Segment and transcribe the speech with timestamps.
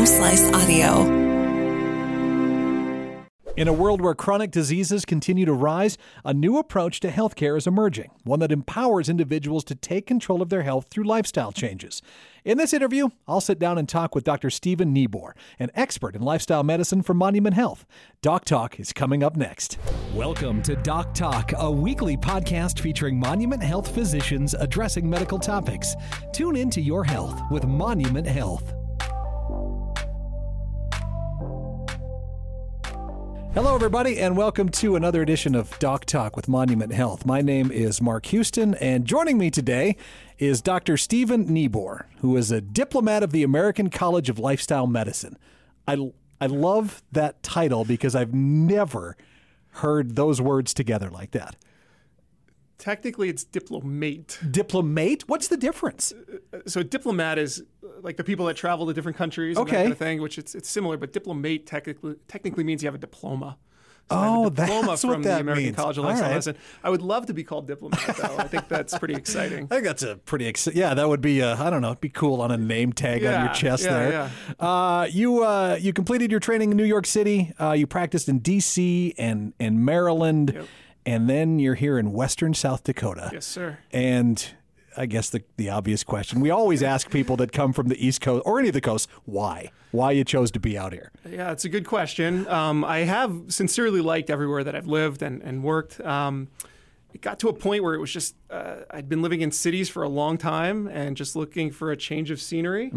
[0.00, 1.02] Home Slice Audio.
[3.54, 7.66] In a world where chronic diseases continue to rise, a new approach to healthcare is
[7.66, 12.00] emerging, one that empowers individuals to take control of their health through lifestyle changes.
[12.46, 14.48] In this interview, I'll sit down and talk with Dr.
[14.48, 17.84] Stephen Neabore, an expert in lifestyle medicine from Monument Health.
[18.22, 19.76] Doc Talk is coming up next.
[20.14, 25.94] Welcome to Doc Talk, a weekly podcast featuring Monument Health physicians addressing medical topics.
[26.32, 28.79] Tune into your health with Monument Health.
[33.52, 37.26] Hello, everybody, and welcome to another edition of Doc Talk with Monument Health.
[37.26, 39.96] My name is Mark Houston, and joining me today
[40.38, 40.96] is Dr.
[40.96, 45.36] Stephen Neabore, who is a diplomat of the American College of Lifestyle Medicine.
[45.88, 49.16] I, I love that title because I've never
[49.70, 51.56] heard those words together like that.
[52.80, 54.38] Technically, it's diplomate.
[54.50, 55.28] Diplomate?
[55.28, 56.12] What's the difference?
[56.66, 59.76] So, diplomat is uh, like the people that travel to different countries, and Okay.
[59.76, 60.22] that kind of thing.
[60.22, 63.58] Which it's, it's similar, but diplomate technically technically means you have a diploma.
[64.10, 65.76] So Oh, that's from what the that American means.
[65.76, 66.56] College of All right.
[66.82, 68.38] I would love to be called diplomat, though.
[68.38, 69.64] I think that's pretty exciting.
[69.70, 70.80] I think that's a pretty exciting.
[70.80, 70.94] yeah.
[70.94, 71.90] That would be uh, I don't know.
[71.90, 74.30] It'd be cool on a name tag on your chest yeah, there.
[74.58, 77.52] Uh, you uh, you completed your training in New York City.
[77.60, 79.14] Uh, you practiced in D.C.
[79.16, 80.66] and and Maryland, Yep.
[81.06, 83.30] And then you're here in Western South Dakota.
[83.32, 83.78] Yes, sir.
[83.92, 84.44] And
[84.96, 88.20] I guess the the obvious question we always ask people that come from the East
[88.20, 91.10] Coast or any of the coasts why why you chose to be out here.
[91.28, 92.46] Yeah, it's a good question.
[92.48, 96.00] Um, I have sincerely liked everywhere that I've lived and, and worked.
[96.00, 96.48] Um,
[97.12, 99.88] it got to a point where it was just, uh, I'd been living in cities
[99.88, 102.92] for a long time and just looking for a change of scenery.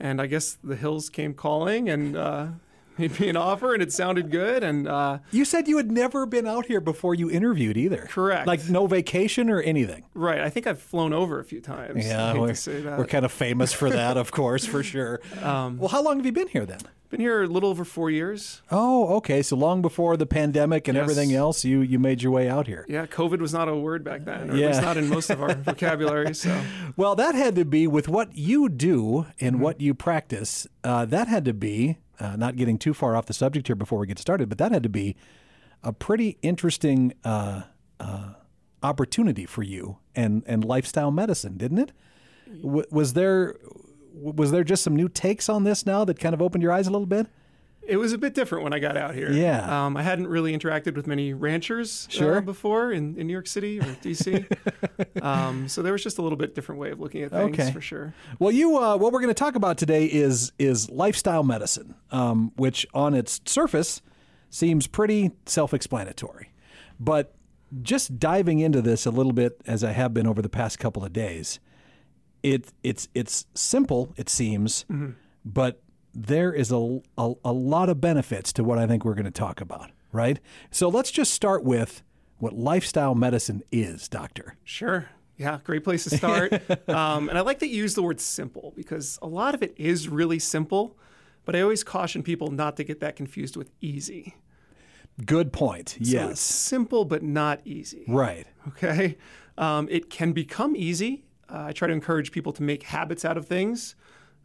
[0.00, 2.46] And I guess the hills came calling and uh,
[2.98, 4.62] made me an offer, and it sounded good.
[4.64, 8.06] And uh, You said you had never been out here before you interviewed either.
[8.10, 8.46] Correct.
[8.46, 10.04] Like no vacation or anything.
[10.14, 12.04] right, I think I've flown over a few times.
[12.06, 12.98] Yeah, we're, to say that.
[12.98, 15.20] we're kind of famous for that, of course, for sure.
[15.42, 16.80] well, how long have you been here then?
[17.10, 18.62] Been here a little over four years.
[18.70, 19.42] Oh, okay.
[19.42, 21.02] So long before the pandemic and Yes.
[21.02, 22.86] everything else, you you made your way out here.
[22.88, 24.68] Yeah, COVID was not a word back then, or Yeah.
[24.68, 26.34] at least not in most of our vocabulary.
[26.34, 26.58] So.
[26.96, 29.62] Well, that had to be with what you do and Mm-hmm.
[29.62, 30.66] what you practice.
[30.82, 33.98] Uh, that had to be uh, not getting too far off the subject here before
[33.98, 35.16] we get started, but that had to be
[35.82, 37.62] a pretty interesting uh,
[37.98, 38.34] uh,
[38.82, 41.92] opportunity for you and and lifestyle medicine, didn't it?
[42.62, 43.56] W- was there
[44.14, 46.86] was there just some new takes on this now that kind of opened your eyes
[46.86, 47.26] a little bit?
[47.86, 49.32] It was a bit different when I got out here.
[49.32, 49.86] Yeah.
[49.86, 52.36] Um, I hadn't really interacted with many ranchers Sure.
[52.38, 55.22] uh, before in, in New York City or DC.
[55.22, 57.72] um, so there was just a little bit different way of looking at things Okay.
[57.72, 58.14] for sure.
[58.38, 62.52] Well, you uh, what we're going to talk about today is is lifestyle medicine, um,
[62.56, 64.00] which on its surface
[64.48, 66.52] seems pretty self-explanatory,
[67.00, 67.34] but
[67.82, 71.04] just diving into this a little bit as I have been over the past couple
[71.04, 71.58] of days,
[72.42, 74.84] it it's it's simple it seems,
[75.44, 75.82] but
[76.14, 79.30] there is a, a a lot of benefits to what I think we're going to
[79.30, 80.38] talk about, right?
[80.70, 82.02] So let's just start with
[82.38, 84.56] what lifestyle medicine is, doctor.
[84.64, 85.08] Sure.
[85.36, 86.52] Yeah, great place to start.
[86.88, 89.74] um, and I like that you use the word simple because a lot of it
[89.76, 90.96] is really simple,
[91.44, 94.36] but I always caution people not to get that confused with easy.
[95.24, 95.90] Good point.
[95.90, 96.40] So yes.
[96.40, 98.04] simple, but not easy.
[98.08, 98.46] Right.
[98.68, 99.16] Okay.
[99.58, 101.24] Um, it can become easy.
[101.48, 103.94] Uh, I try to encourage people to make habits out of things.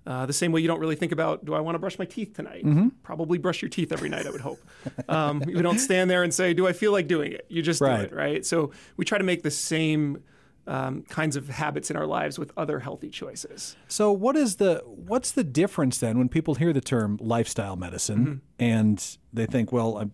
[0.08, 2.06] Uh, the same way you don't really think about, do I want to brush my
[2.06, 2.64] teeth tonight?
[3.04, 4.60] Probably brush your teeth every night, I would hope.
[5.10, 7.46] Um, you don't stand there and say, do I feel like doing it?
[7.50, 7.98] You just Right.
[7.98, 8.46] do it, right?
[8.46, 10.24] So we try to make the same
[10.66, 13.76] um, kinds of habits in our lives with other healthy choices.
[13.90, 18.20] So what is the what's the difference then when people hear the term lifestyle medicine
[18.26, 18.64] Mm-hmm.
[18.64, 20.12] and they think, well, I'm,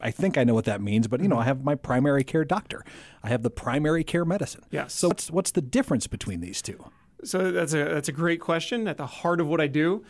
[0.00, 1.34] I'm, think I know what that means, but you Mm-hmm.
[1.34, 2.84] know, I have my primary care doctor,
[3.22, 4.62] I have the primary care medicine.
[4.70, 4.92] Yes.
[4.94, 6.78] So what's what's the difference between these two?
[7.26, 10.04] So that's a that's a great question at the heart of what I do,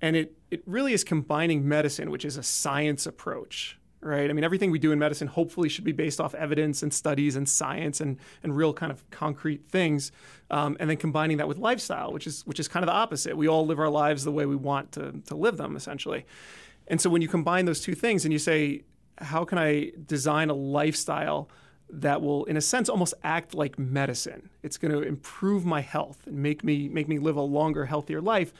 [0.00, 4.30] and it it really is combining medicine, which is a science approach, right?
[4.30, 7.36] I mean, everything we do in medicine hopefully should be based off evidence and studies
[7.36, 10.12] and science and and real kind of concrete things,
[10.50, 13.36] um, and then combining that with lifestyle, which is which is kind of the opposite.
[13.36, 16.24] We all live our lives the way we want to to live them, essentially.
[16.86, 18.82] And so when you combine those two things and you say,
[19.18, 21.48] how can I design a lifestyle
[21.92, 24.50] that will, in a sense, almost act like medicine?
[24.62, 28.20] It's going to improve my health and make me make me live a longer, healthier
[28.20, 28.52] life.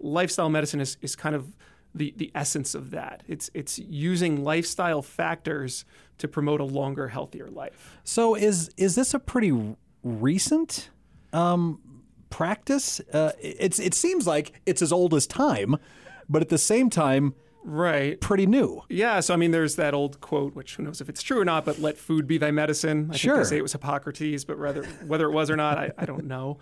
[0.00, 1.54] Lifestyle medicine is, is kind of
[1.94, 3.22] the, the essence of that.
[3.28, 5.84] It's it's using lifestyle factors
[6.18, 7.98] to promote a longer, healthier life.
[8.04, 10.90] So is is this a pretty recent
[11.32, 11.80] um,
[12.30, 13.00] practice?
[13.12, 15.76] Uh, it's it seems like it's as old as time,
[16.28, 17.34] but at the same time,
[17.66, 18.20] Right.
[18.20, 18.82] pretty new.
[18.90, 21.44] Yeah, so I mean, there's that old quote, which who knows if it's true or
[21.46, 23.08] not, but let food be thy medicine.
[23.12, 23.36] I Sure.
[23.36, 26.04] think they say it was Hippocrates, but whether whether it was or not, I, I
[26.04, 26.58] don't know.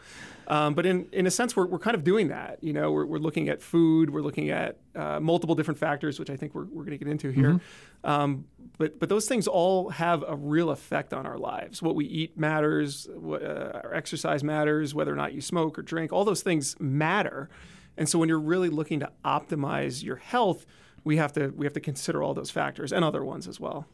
[0.47, 2.59] Um, but in, in a sense, we're, we're kind of doing that.
[2.63, 6.31] You know, we're, we're looking at food, we're looking at uh, multiple different factors, which
[6.31, 7.61] I think we're, we're going to get into here.
[8.05, 8.45] Um,
[8.79, 11.83] but but those things all have a real effect on our lives.
[11.83, 15.83] What we eat matters, what, uh, our exercise matters, whether or not you smoke or
[15.83, 17.49] drink, all those things matter.
[17.97, 20.65] And so when you're really looking to optimize your health,
[21.05, 23.87] we have to we have to consider all those factors and other ones as well.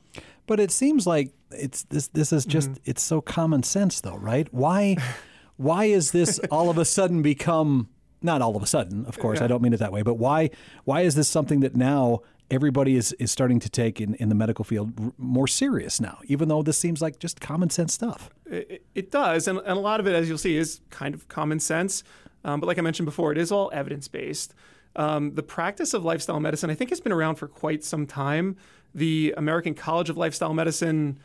[0.47, 2.09] But it seems like it's this.
[2.09, 4.53] This is just it's so common sense, though, right?
[4.53, 4.97] Why,
[5.57, 7.89] why is this all of a sudden become
[8.23, 9.05] not all of a sudden?
[9.07, 10.03] Of course, I don't mean it that way.
[10.03, 10.51] But why,
[10.85, 12.21] why is this something that now
[12.51, 16.19] everybody is is starting to take in in the medical field r- more serious now?
[16.25, 18.31] Even though this seems like just common sense stuff.
[18.47, 21.29] It, it does, and, and a lot of it, as you'll see, is kind of
[21.29, 22.03] common sense.
[22.45, 24.55] Um, but like I mentioned before, it is all evidence based.
[24.99, 28.57] Um, the practice of lifestyle medicine, I think, has been around for quite some time.
[28.95, 31.21] The American College of Lifestyle Medicine,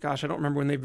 [0.00, 0.78] gosh, I don't remember when they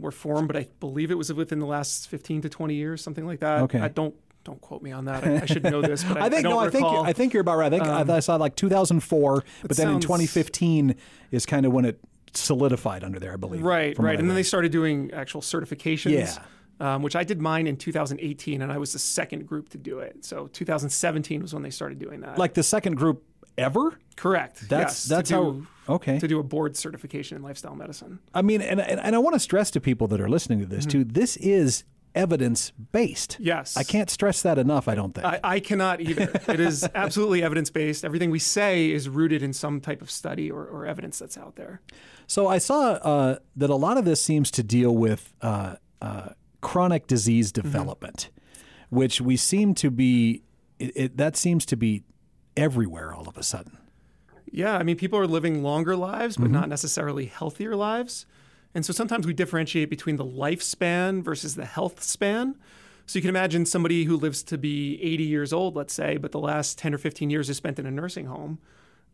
[0.00, 3.26] were formed, but I believe it was within the last 15 to 20 years, something
[3.26, 3.62] like that.
[3.62, 3.80] Okay.
[3.80, 5.24] I don't don't quote me on that.
[5.26, 7.32] I, I should know this, but I, I think don't no, I think I think
[7.32, 7.72] you're about right.
[7.72, 10.94] I think I, I saw like 2004, but then in 2015
[11.30, 11.98] is kind of when it
[12.34, 13.62] solidified under there, I believe.
[13.62, 14.18] Right, right.
[14.18, 16.12] And then they started doing actual certifications.
[16.12, 16.38] Yeah.
[16.80, 20.00] Um, which I did mine in 2018, and I was the second group to do
[20.00, 20.24] it.
[20.24, 22.36] So 2017 was when they started doing that.
[22.36, 23.22] like the second group
[23.56, 23.98] ever.
[24.16, 24.68] correct.
[24.68, 25.42] That's yes, that's to how.
[25.52, 26.18] do, Okay.
[26.18, 28.18] to do a board certification in lifestyle medicine.
[28.34, 30.66] I mean, and, and, and I want to stress to people that are listening to
[30.66, 31.84] this too, this is
[32.14, 33.36] evidence based.
[33.38, 33.76] Yes.
[33.76, 35.26] I can't stress that enough, I don't think.
[35.26, 36.30] I, I cannot either.
[36.48, 38.04] it is absolutely evidence based.
[38.04, 41.56] Everything we say is rooted in some type of study or, or evidence that's out
[41.56, 41.80] there.
[42.26, 46.30] so I saw uh, that a lot of this seems to deal with uh, uh,
[46.64, 47.62] chronic disease mm-hmm.
[47.62, 48.30] development,
[48.88, 50.42] which we seem to be,
[50.80, 52.02] it, it, that seems to be
[52.56, 53.78] everywhere all of a sudden.
[54.50, 56.54] Yeah, I mean, people are living longer lives, but mm-hmm.
[56.54, 58.26] not necessarily healthier lives.
[58.74, 62.56] And so sometimes we differentiate between the lifespan versus the health span.
[63.06, 66.32] So you can imagine somebody who lives to be 80 years old, let's say, but
[66.32, 68.58] the last 10 or 15 years is spent in a nursing home.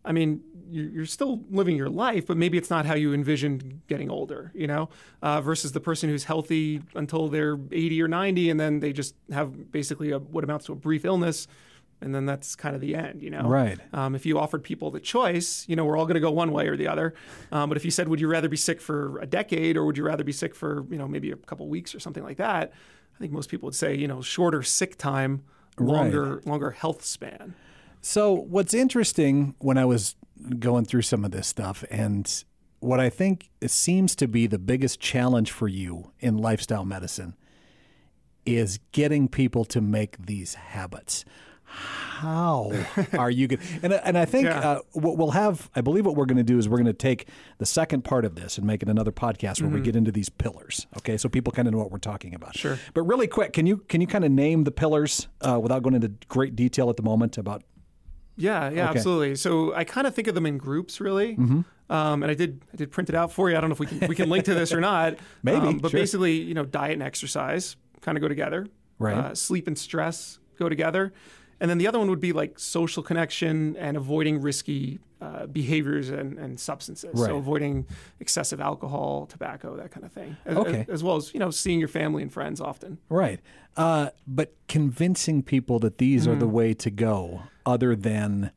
[0.04, 3.82] I mean, you're you're still living your life, but maybe it's not how you envisioned
[3.88, 4.88] getting older, you know,
[5.22, 9.14] uh, versus the person who's healthy until they're 80 or 90, and then they just
[9.32, 11.48] have basically a, what amounts to a brief illness,
[12.00, 13.48] and then that's kind of the end, you know.
[13.48, 13.78] Right.
[13.92, 16.52] Um, if you offered people the choice, you know, we're all going to go one
[16.52, 17.14] way or the other.
[17.52, 19.98] Um, but if you said, would you rather be sick for a decade or would
[19.98, 22.72] you rather be sick for, you know, maybe a couple weeks or something like that?
[23.14, 25.42] I think most people would say, you know, shorter sick time,
[25.78, 27.54] longer, longer health span.
[28.00, 30.16] So, what's interesting when I was
[30.58, 32.44] going through some of this stuff, and
[32.80, 37.36] what I think seems to be the biggest challenge for you in lifestyle medicine
[38.46, 41.24] is getting people to make these habits.
[41.64, 42.72] How
[43.18, 43.60] are you going?
[43.82, 44.58] And and I think Yeah.
[44.60, 46.92] uh, what we'll have, I believe, what we're going to do is we're going to
[46.92, 50.10] take the second part of this and make it another podcast where we get into
[50.10, 50.86] these pillars.
[50.98, 52.56] Okay, so people kind of know what we're talking about.
[52.56, 52.78] Sure.
[52.94, 55.94] But really quick, can you can you kind of name the pillars uh, without going
[55.94, 57.62] into great detail at the moment about
[58.40, 58.98] Yeah, yeah, Okay.
[58.98, 59.36] absolutely.
[59.36, 61.36] So I kind of think of them in groups, really.
[61.36, 61.60] Mm-hmm.
[61.92, 63.56] Um, and I did, I did print it out for you.
[63.56, 65.18] I don't know if we can, we can link to this or not.
[65.42, 66.00] Maybe, Um, but sure.
[66.00, 68.66] basically, you know, diet and exercise kind of go together.
[68.98, 69.16] Right.
[69.16, 71.12] Uh, sleep and stress go together.
[71.60, 76.08] And then the other one would be like social connection and avoiding risky uh, behaviors
[76.08, 77.10] and, and substances.
[77.12, 77.26] Right.
[77.28, 77.86] So avoiding
[78.18, 80.36] excessive alcohol, tobacco, that kind of thing.
[80.46, 80.86] As, Okay.
[80.88, 82.96] as, well as, you know, seeing your family and friends often.
[83.10, 83.40] Right.
[83.76, 88.50] Uh, but convincing people that these are the way to go, other than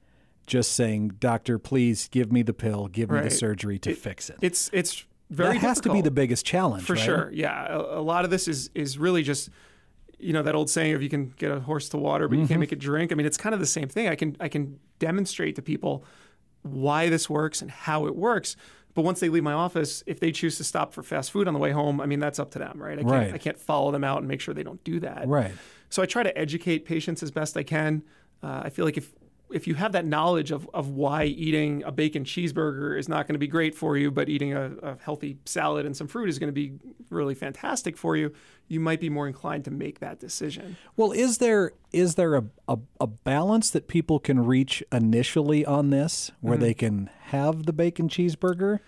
[0.48, 4.38] just saying, "Doctor, please give me the pill, give me the surgery to fix it."
[4.41, 7.01] It's, it's very that has to be the biggest challenge, For right?
[7.03, 7.67] sure, yeah.
[7.67, 9.50] A, a lot of this is is really just,
[10.24, 12.42] you know, that old saying of you can get a horse to water, but you
[12.44, 12.48] Mm-hmm.
[12.48, 13.12] can't make it drink.
[13.12, 14.08] I mean, it's kind of the same thing.
[14.08, 16.03] I can I can demonstrate to people
[16.62, 18.56] why this works and how it works.
[18.96, 21.53] But once they leave my office, if they choose to stop for fast food on
[21.53, 23.00] the way home, I mean, that's up to them, right?
[23.00, 23.34] I can't, Right.
[23.34, 25.27] I can't follow them out and make sure they don't do that.
[25.27, 25.51] Right.
[25.89, 28.03] So I try to educate patients as best I can.
[28.44, 29.12] Uh, I feel like if
[29.53, 33.36] if you have that knowledge of, of why eating a bacon cheeseburger is not going
[33.36, 36.39] to be great for you, but eating a, a healthy salad and some fruit is
[36.39, 36.74] going to be
[37.10, 38.33] really fantastic for you,
[38.67, 40.75] you might be more inclined to make that decision.
[40.98, 45.89] Well, is there is there a, a, a balance that people can reach initially on
[45.91, 46.63] this, where Mm-hmm.
[46.63, 48.79] they can have the bacon cheeseburger,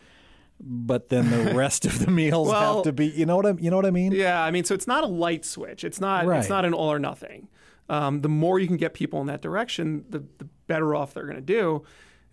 [0.60, 3.54] but then the rest of the meals Well- have to be, you know what I
[3.60, 4.12] you know what I mean?
[4.14, 5.84] Yeah, I mean, so it's not a light switch.
[5.84, 6.26] It's not.
[6.26, 6.40] Right.
[6.40, 7.50] It's not an all or nothing.
[7.90, 11.26] Um, the more you can get people in that direction, the, the better off they're
[11.26, 11.84] going to do.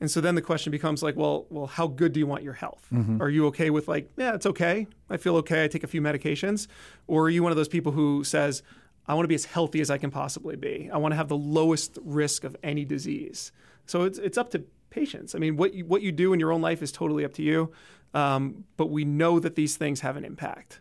[0.00, 2.54] And so then the question becomes like, well, well, how good do you want your
[2.54, 2.88] health?
[3.22, 4.88] Are you okay with like, yeah, it's okay.
[5.08, 5.64] I feel okay.
[5.64, 6.66] I take a few medications,
[7.06, 8.62] or are you one of those people who says,
[9.06, 10.90] I want to be as healthy as I can possibly be.
[10.92, 13.52] I want to have the lowest risk of any disease.
[13.86, 15.34] So it's it's up to patients.
[15.34, 17.42] I mean, what you, what you do in your own life is totally up to
[17.42, 17.72] you,
[18.14, 20.80] um, but we know that these things have an impact.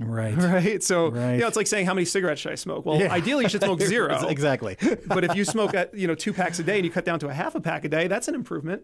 [0.00, 0.34] Right.
[0.36, 0.82] Right.
[0.82, 1.34] So, Right.
[1.34, 2.84] you know, it's like saying, how many cigarettes should I smoke?
[2.84, 4.26] Well, ideally, you should smoke zero.
[4.28, 4.76] exactly.
[5.06, 7.18] but if you smoke, at, you know, two packs a day and you cut down
[7.20, 8.82] to a half a pack a day, that's an improvement.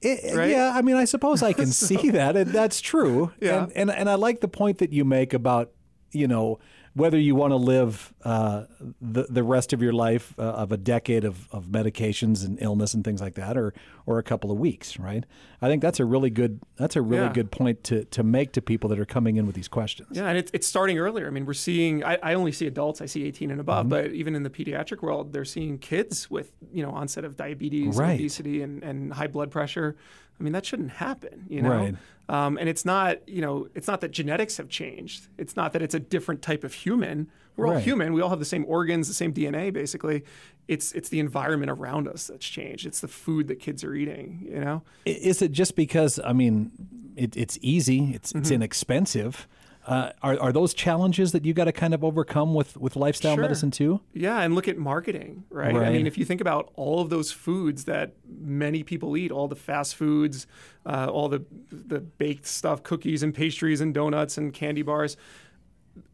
[0.00, 0.50] It- Right?
[0.50, 3.32] Yeah, I mean, I suppose I can see that, and that's true.
[3.40, 3.64] Yeah.
[3.64, 5.72] and, and and I like the point that you make about
[6.12, 6.58] you know
[6.96, 8.64] whether you want to live uh,
[9.02, 12.94] the the rest of your life uh, of a decade of, of medications and illness
[12.94, 13.74] and things like that, or
[14.06, 15.24] or a couple of weeks, right?
[15.60, 17.32] I think that's a really good that's a really Yeah.
[17.34, 20.08] good point to to make to people that are coming in with these questions.
[20.12, 21.26] Yeah, and it's, it's starting earlier.
[21.26, 23.88] I mean, we're seeing, I, I only see adults, I see 18 and above, Mm-hmm.
[23.90, 27.96] but even in the pediatric world, they're seeing kids with, you know, onset of diabetes,
[27.96, 28.14] Right.
[28.18, 29.96] obesity, and, and high blood pressure.
[30.38, 31.70] I mean, that shouldn't happen, you know?
[31.70, 31.94] Right.
[32.28, 35.28] Um, and it's not, you know, it's not that genetics have changed.
[35.38, 37.28] It's not that it's a different type of human.
[37.56, 38.12] We're all human.
[38.12, 40.24] We all have the same organs, the same DNA, basically.
[40.68, 42.84] It's it's the environment around us that's changed.
[42.84, 44.82] It's the food that kids are eating, you know?
[45.06, 46.70] Is it just because I mean
[47.16, 48.38] it, it's easy, it's Mm-hmm.
[48.40, 49.46] it's inexpensive?
[49.86, 53.34] Uh, are are those challenges that you got to kind of overcome with with lifestyle
[53.36, 53.42] Sure.
[53.42, 54.00] medicine too?
[54.12, 55.76] Yeah, and look at marketing, right?
[55.76, 59.46] I mean, if you think about all of those foods that many people eat, all
[59.46, 60.48] the fast foods,
[60.84, 65.16] uh, all the the baked stuff, cookies and pastries and donuts and candy bars,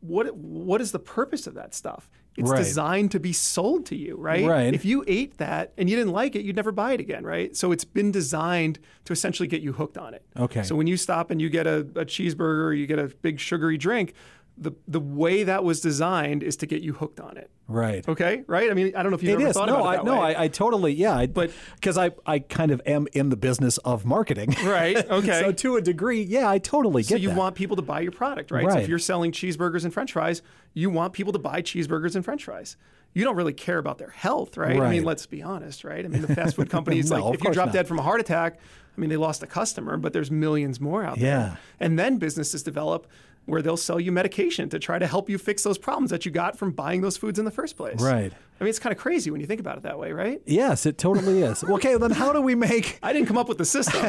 [0.01, 2.09] what what is the purpose of that stuff?
[2.37, 2.57] It's Right.
[2.59, 4.47] designed to be sold to you, right?
[4.47, 4.73] Right.
[4.73, 7.55] If you ate that and you didn't like it, you'd never buy it again, right?
[7.55, 10.25] So it's been designed to essentially get you hooked on it.
[10.39, 10.63] Okay.
[10.63, 13.39] So when you stop and you get a, a cheeseburger, or you get a big
[13.39, 14.15] sugary drink,
[14.59, 17.51] the the way that was designed is to get you hooked on it.
[17.69, 18.07] Right.
[18.07, 18.71] Okay, right?
[18.71, 19.57] I mean, I don't know if you've It ever is.
[19.57, 20.21] thought No, about it I that no.
[20.21, 21.17] I, I totally yeah.
[21.17, 24.55] I, But- because I I kind of am in the business of marketing.
[24.65, 25.41] Right, okay.
[25.41, 27.09] so to a degree, yeah, I totally get.
[27.11, 27.37] so you that.
[27.39, 28.71] want people to buy your product, right?
[28.71, 30.43] So if you're selling cheeseburgers and French fries,
[30.75, 32.77] you want people to buy cheeseburgers and French fries.
[33.15, 34.81] You don't really care about their health, right?
[34.81, 36.03] I mean, let's be honest, right?
[36.05, 37.73] I mean, the fast food companies, No, like if you drop not.
[37.75, 38.59] dead from a heart attack,
[38.97, 41.39] I mean, they lost a customer, but there's millions more out Yeah.
[41.39, 41.59] there.
[41.81, 43.07] And then businesses develop
[43.47, 46.31] where they'll sell you medication to try to help you fix those problems that you
[46.31, 48.01] got from buying those foods in the first place.
[48.01, 48.33] Right.
[48.63, 50.41] I mean, it's kind of crazy when you think about it that way, right?
[50.47, 51.65] Yes, it totally is.
[51.65, 54.01] Okay, then how do we make I didn't come up with the system.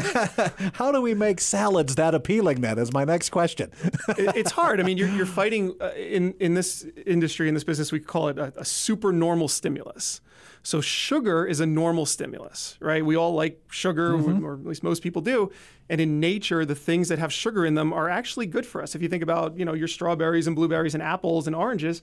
[0.76, 2.62] how do we make salads that appealing?
[2.62, 3.72] Then is my next question.
[4.10, 4.80] it- it's hard.
[4.80, 8.28] I mean, you're, you're fighting uh, in in this industry, in this business, we call
[8.28, 10.22] it a, a super normal stimulus.
[10.62, 13.04] So sugar is a normal stimulus, right?
[13.04, 15.52] We all like sugar, or at least most people do.
[15.90, 18.96] And in nature, the things that have sugar in them are actually good for us.
[18.96, 22.02] If you think about, you know, your strawberries and blueberries and apples and oranges,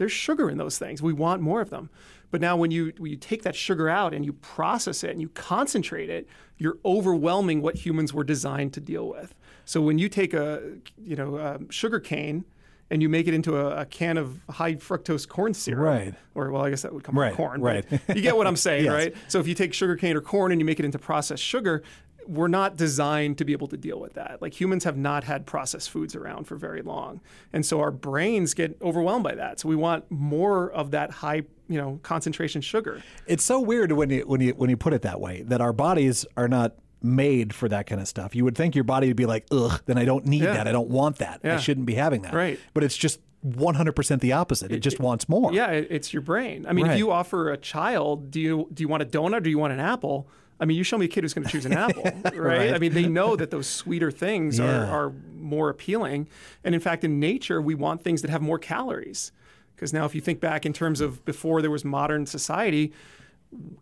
[0.00, 1.02] there's sugar in those things.
[1.02, 1.90] We want more of them.
[2.30, 5.20] But now when you when you take that sugar out and you process it and
[5.20, 6.26] you concentrate it,
[6.58, 9.34] you're overwhelming what humans were designed to deal with.
[9.66, 10.62] So when you take a
[10.96, 12.44] you know a sugar cane
[12.90, 16.14] and you make it into a, a can of high fructose corn syrup, Right.
[16.34, 17.84] Or well, I guess that would come Right, from corn, right.
[18.08, 18.94] You get what I'm saying, Yes.
[18.94, 19.14] right?
[19.28, 21.82] So if you take sugar cane or corn and you make it into processed sugar,
[22.26, 24.40] we're not designed to be able to deal with that.
[24.40, 27.20] Like humans have not had processed foods around for very long,
[27.52, 29.60] and so our brains get overwhelmed by that.
[29.60, 33.02] So we want more of that high, you know, concentration sugar.
[33.26, 35.72] It's so weird when you when you when you put it that way that our
[35.72, 38.34] bodies are not made for that kind of stuff.
[38.34, 40.52] You would think your body would be like, ugh, then I don't need Yeah.
[40.52, 40.68] that.
[40.68, 41.40] I don't want that.
[41.42, 42.34] I shouldn't be having that.
[42.34, 42.58] Right.
[42.74, 44.70] But it's just 100% the opposite.
[44.70, 45.50] It, just wants more.
[45.52, 46.66] Yeah, it- it's your brain.
[46.68, 46.92] I mean, Right.
[46.92, 49.58] if you offer a child, do you do you want a donut or do you
[49.58, 50.28] want an apple?
[50.60, 52.34] I mean, you show me a kid who's going to choose an apple, right?
[52.36, 52.74] Right.
[52.74, 54.66] I mean, they know that those sweeter things Yeah.
[54.90, 56.28] are, are more appealing.
[56.64, 59.32] And in fact, in nature, we want things that have more calories.
[59.74, 62.92] Because now, if you think back in terms of before there was modern society,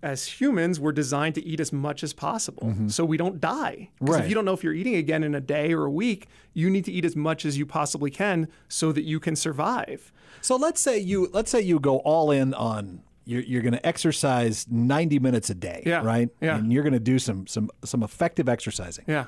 [0.03, 2.89] as humans, we're designed to eat as much as possible mm-hmm.
[2.89, 3.91] so we don't die.
[3.99, 4.25] Because Right.
[4.25, 6.71] if you don't know if you're eating again in a day or a week, you
[6.71, 10.11] need to eat as much as you possibly can so that you can survive.
[10.41, 13.87] So let's say you let's say you go all in on you're, you're going to
[13.87, 16.31] exercise 90 minutes a day, Yeah, right?
[16.41, 16.57] yeah.
[16.57, 19.05] And you're going to do some some some effective exercising.
[19.07, 19.27] Yeah.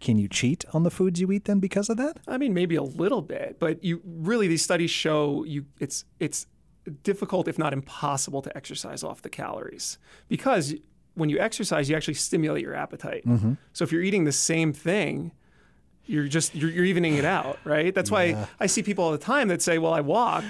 [0.00, 2.18] Can you cheat on the foods you eat then because of that?
[2.26, 6.46] I mean, maybe a little bit, but you really these studies show you it's it's
[7.02, 9.98] difficult, if not impossible, to exercise off the calories
[10.28, 10.74] because
[11.14, 13.24] when you exercise, you actually stimulate your appetite.
[13.26, 13.52] Mm-hmm.
[13.72, 15.32] So if you're eating the same thing,
[16.06, 17.94] you're just you're, you're evening it out, right?
[17.94, 20.44] That's why I see people all the time that say, "Well, I walk."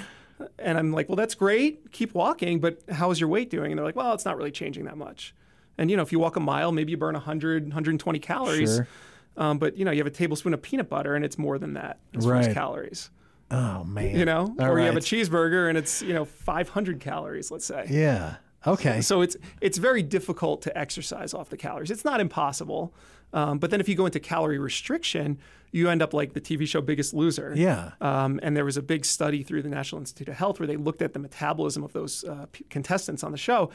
[0.59, 1.93] And I'm like, well, that's great.
[1.93, 3.73] Keep walking, but how is your weight doing?
[3.73, 5.35] And they're like, well, it's not really changing that much.
[5.79, 8.75] And you know, if you walk a mile, maybe you burn 100, 120 calories.
[8.77, 8.89] Sure.
[9.37, 11.75] Um, but you know, you have a tablespoon of peanut butter, and it's more than
[11.75, 12.47] that as far Right.
[12.49, 13.11] as calories.
[13.51, 14.17] Oh man.
[14.17, 17.67] You know, All or you have a cheeseburger, and it's you know 500 calories, let's
[17.67, 17.87] say.
[17.91, 18.37] Yeah.
[18.67, 19.01] Okay.
[19.01, 21.91] So it's it's very difficult to exercise off the calories.
[21.91, 22.95] It's not impossible,
[23.35, 25.39] Um, but then if you go into calorie restriction,
[25.73, 27.53] you end up like the TV show Biggest Loser.
[27.57, 27.91] Yeah.
[28.01, 30.77] Um, and there was a big study through the National Institute of Health where they
[30.77, 33.71] looked at the metabolism of those uh, p- contestants on the show.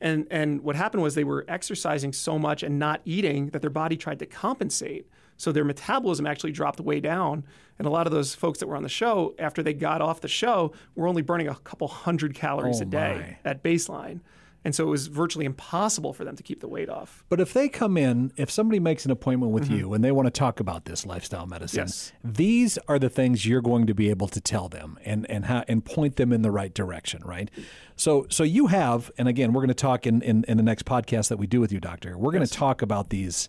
[0.00, 3.70] And, and what happened was they were exercising so much and not eating that their
[3.70, 5.06] body tried to compensate.
[5.36, 7.44] So their metabolism actually dropped way down.
[7.78, 10.20] And a lot of those folks that were on the show, after they got off
[10.22, 13.50] the show, were only burning a couple hundred calories Oh, a day my.
[13.50, 14.20] at baseline.
[14.64, 17.22] And so it was virtually impossible for them to keep the weight off.
[17.28, 20.26] But if they come in, if somebody makes an appointment with you and they want
[20.26, 21.86] to talk about this lifestyle medicine, Mm-hmm.
[21.86, 22.12] Yes.
[22.24, 25.64] these are the things you're going to be able to tell them and and how
[25.68, 27.50] and point them in the right direction, right?
[27.96, 30.84] So so you have, and again, we're going to talk in, in, in the next
[30.86, 32.16] podcast that we do with you, doctor.
[32.16, 33.48] We're going to talk about these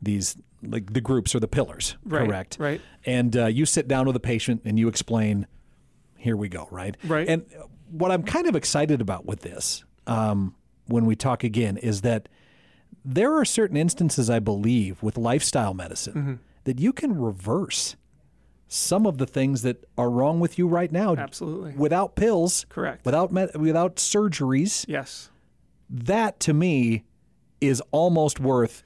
[0.00, 2.56] these like the groups or the pillars, Right, correct?
[2.58, 2.80] right.
[3.04, 5.46] And uh, you sit down with a patient and you explain.
[6.16, 6.96] Here we go, right?
[7.04, 7.28] Right.
[7.28, 7.44] And
[7.90, 10.54] what I'm kind of excited about with this, um,
[10.86, 12.28] when we talk again, is that
[13.04, 16.34] there are certain instances, I believe, with lifestyle medicine Mm-hmm.
[16.64, 17.96] that you can reverse
[18.68, 21.72] some of the things that are wrong with you right now Absolutely.
[21.76, 23.04] without pills, Correct.
[23.04, 24.84] without med- without surgeries.
[24.88, 25.30] Yes.
[25.88, 27.04] That to me
[27.60, 28.82] is almost worth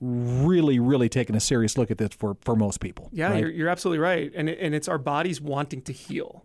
[0.00, 3.08] really, really taking a serious look at this for, for most people.
[3.12, 3.40] Yeah, right?
[3.40, 6.44] you're, you're absolutely right, and it, and it's our bodies wanting to heal.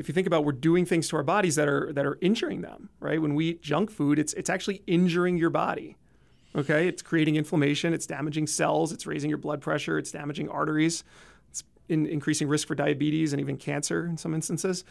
[0.00, 2.62] If you think about, we're doing things to our bodies that are that are injuring
[2.62, 2.88] them.
[3.00, 3.20] Right?
[3.20, 5.96] When we eat junk food, it's it's actually injuring your body.
[6.56, 11.04] Okay, it's creating inflammation, it's damaging cells, it's raising your blood pressure, it's damaging arteries,
[11.48, 14.84] it's in, increasing risk for diabetes and even cancer in some instances.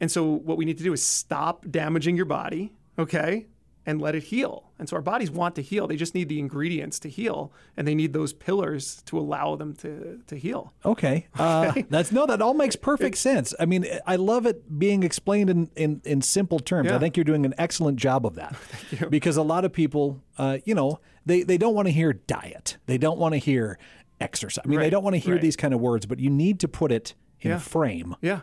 [0.00, 2.72] And so, what we need to do is stop damaging your body.
[2.98, 3.46] Okay.
[3.88, 4.70] And let it heal.
[4.78, 5.86] And so our bodies want to heal.
[5.86, 9.74] They just need the ingredients to heal, and they need those pillars to allow them
[9.76, 10.74] to, to heal.
[10.84, 11.26] Okay.
[11.38, 13.54] Uh, that's no, that all makes perfect sense.
[13.58, 16.90] I mean, I love it being explained in, in, in simple terms.
[16.90, 18.54] I think you're doing an excellent job of that.
[19.10, 22.76] Because a lot of people, uh, you know, they, they don't want to hear diet.
[22.86, 23.78] They don't want to hear
[24.20, 24.62] exercise.
[24.64, 25.42] I mean, they don't want to hear right.
[25.42, 27.58] these kind of words, but you need to put it in Yeah.
[27.58, 28.40] frame Yeah.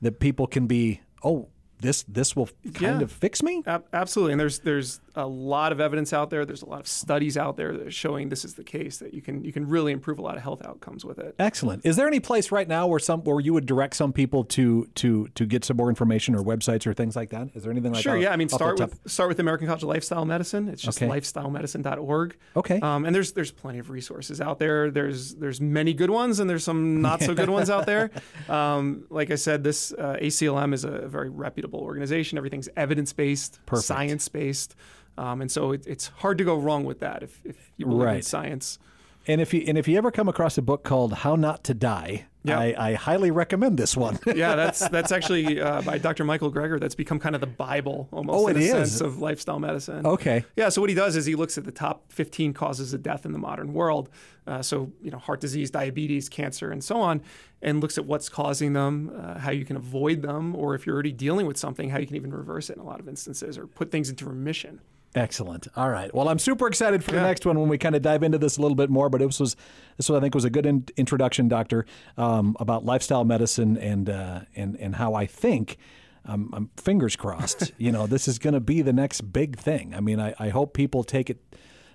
[0.00, 1.48] that people can be, oh,
[1.80, 3.04] this this will kind Yeah.
[3.04, 3.62] of fix me.
[3.66, 6.44] Ab- Absolutely, and there's there's a lot of evidence out there.
[6.44, 8.98] There's a lot of studies out there that are showing this is the case.
[8.98, 11.34] That you can you can really improve a lot of health outcomes with it.
[11.38, 11.84] Excellent.
[11.84, 14.86] Is there any place right now where some where you would direct some people to
[14.96, 17.48] to to get some more information or websites or things like that?
[17.54, 18.18] Is there anything like Sure, that?
[18.18, 18.22] Sure.
[18.28, 18.32] Yeah.
[18.32, 18.90] I mean, start top?
[18.90, 20.68] with start with the American College of Lifestyle Medicine.
[20.68, 21.10] It's just Okay.
[21.10, 22.36] lifestylemedicine.org.
[22.56, 22.80] Okay.
[22.80, 24.90] Um, and there's there's plenty of resources out there.
[24.90, 28.10] There's there's many good ones, and there's some not so good ones out there.
[28.48, 32.36] Um, like I said, this uh, ACLM is a very reputable organization.
[32.36, 34.74] Everything's evidence based, science based,
[35.18, 38.00] um, and so it, it's hard to go wrong with that if, if you believe
[38.02, 38.24] in Right.
[38.24, 38.78] science.
[39.26, 41.74] And if you and if you ever come across a book called How Not to
[41.74, 42.58] Die, Yeah.
[42.58, 44.18] I, I highly recommend this one.
[44.34, 46.24] yeah, that's that's actually uh, by Dr.
[46.24, 46.80] Michael Greger.
[46.80, 48.70] That's become kind of the Bible almost Oh, in a is?
[48.70, 50.06] sense of lifestyle medicine.
[50.06, 50.46] okay.
[50.56, 53.26] Yeah, so what he does is he looks at the top 15 causes of death
[53.26, 54.08] in the modern world.
[54.46, 57.20] Uh, so, you know, heart disease, diabetes, cancer, and so on,
[57.60, 60.94] and looks at what's causing them, uh, how you can avoid them, or if you're
[60.94, 63.58] already dealing with something, how you can even reverse it in a lot of instances
[63.58, 64.80] or put things into remission.
[65.14, 65.66] Excellent.
[65.76, 66.14] All right.
[66.14, 68.58] Well, I'm super excited for the next one when we kind of dive into this
[68.58, 69.08] a little bit more.
[69.08, 69.56] But this was
[69.96, 71.84] this was I think was a good in- introduction, Doctor,
[72.16, 75.78] um, about lifestyle medicine and uh, and and how I think.
[76.26, 77.72] Um, I'm fingers crossed.
[77.78, 79.94] you know, this is going to be the next big thing.
[79.96, 81.40] I mean, I, I hope people take it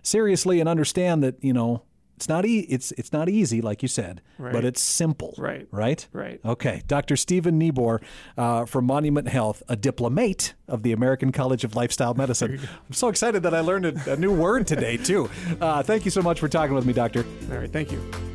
[0.02, 1.84] seriously and understand that you know
[2.16, 4.54] it's not e- it's it's not easy, like you said, right.
[4.54, 5.36] but it's simple.
[5.38, 5.68] Right.
[5.72, 6.08] Right.
[6.14, 6.40] Right.
[6.46, 7.16] Okay, Dr.
[7.16, 8.02] Stephen Neabore
[8.38, 12.60] uh, from Monument Health, a diplomate of the American College of Lifestyle Medicine.
[12.88, 15.30] I'm so excited that I learned a, a new word today, too.
[15.60, 17.26] Uh, thank you so much for talking with me, Doctor.
[17.52, 18.35] All right, thank you.